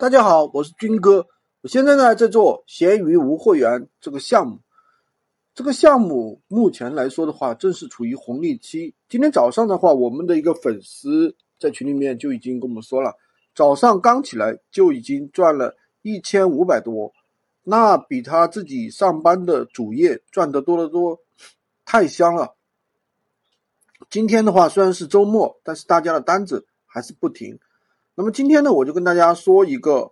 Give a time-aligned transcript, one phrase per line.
[0.00, 1.26] 大家好，我是军哥。
[1.60, 4.58] 我现在呢在做闲鱼无货源这个项目。
[5.54, 8.94] 这个项目目前来说的话，正是处于红利期。
[9.10, 13.14] 今天早上的话，我们的一个粉丝在群里面就已经跟我们说了，
[13.54, 17.12] 早上刚起来就已经赚了一千五百多，
[17.62, 21.20] 那比他自己上班的主业赚得多得多，
[21.84, 22.54] 太香了。
[24.08, 27.58] 今天的话虽然是周末，但是大家的单子还是不停。
[28.16, 30.10] 那么今天呢，我就跟大家说一个，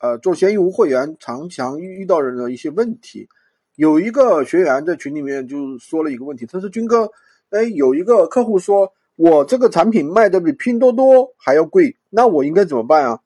[0.00, 3.28] 呃，做闲鱼无会员常常遇到人的一些问题。
[3.76, 7.10] 有一个学员在群里面就说了一个问题，他说：“军哥，
[7.50, 13.20] 哎，有一个客户说我这个产品卖的比拼多多还要贵，那我应该怎么办啊？”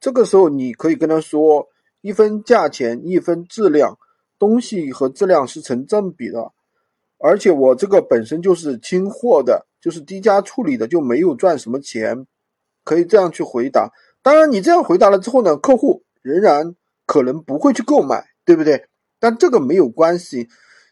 [0.00, 1.68] 这个时候你可以跟他说
[2.02, 3.96] ：“一分价钱一分质量，
[4.38, 6.52] 东西和质量是成正比的，
[7.18, 12.26] 而且我这个本身就是清货的，就是低价处理的，就没有赚什么钱。”
[12.84, 13.90] 可以这样去回答，
[14.22, 16.74] 当然你这样回答了之后呢，客户仍然
[17.06, 18.86] 可能不会去购买，对不对？
[19.18, 20.48] 但这个没有关系，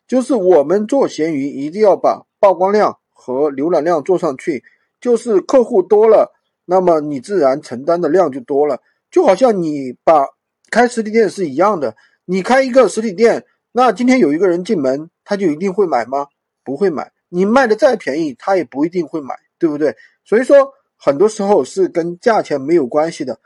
[0.07, 4.62] 就是我们做闲鱼一定要把曝光量和浏览量做上去，
[5.01, 6.33] 就是客户多了，
[6.67, 8.81] 那么你自然承担的量就多了。
[9.11, 10.27] 就好像你把
[10.71, 11.97] 开实体店是一样的，
[12.27, 16.27] 你开一个实体店，那今天有一个人进门，他就一定会买吗？
[16.62, 17.11] 不会买。
[17.31, 19.97] 你卖的再便宜，他也不一定会买，对不对？
[20.25, 20.75] 所以说。
[21.01, 23.39] 很多时候是跟价钱没有关系的，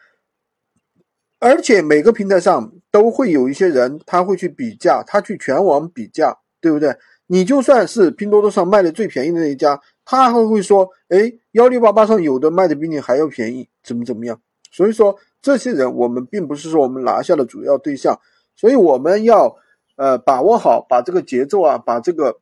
[1.39, 6.97] 而且每个平台上都会有一些人，他会去比价，他去全网比价，对不对？
[7.27, 14.41] 你就算是拼多多上卖的最便宜的那一家，他还会说，哎，幺六八八上有的卖的比你还要便宜，怎么怎么样？
[14.71, 18.19] 所以说，这些人我们并不是说我们拿下的主要对象，
[18.57, 19.55] 所以我们要
[19.97, 22.41] 呃把握好，把这个节奏啊，把这个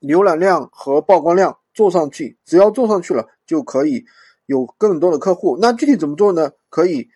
[0.00, 1.56] 浏览量和曝光量。
[1.72, 4.04] 做上去，只要做上去了，就可以
[4.46, 5.58] 有更多的客户。
[5.60, 6.52] 那具体怎么做呢？
[6.68, 7.08] 可以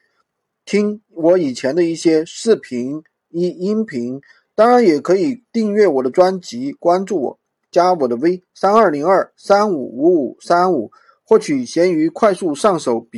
[0.64, 4.20] 听我以前的一些视频、音音频，
[4.56, 7.38] 当然也可以订阅我的专辑，关注我，
[7.70, 10.90] 加我的 V 三二零二三五五五三五，
[11.22, 13.08] 获取闲鱼快速上手笔。